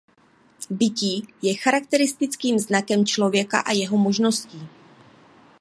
[0.69, 4.67] Bytí je charakteristickým znakem člověka a jeho možností.